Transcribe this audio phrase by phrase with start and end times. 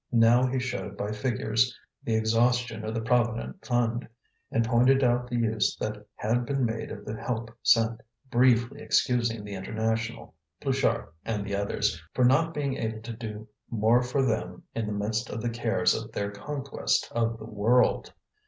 [0.11, 4.07] Now he showed by figures the exhaustion of the Provident Fund,
[4.49, 8.01] and pointed out the use that had been made of the help sent,
[8.31, 14.01] briefly excusing the International, Pluchart and the others, for not being able to do more
[14.01, 18.11] for them in the midst of the cares of their conquest of the world.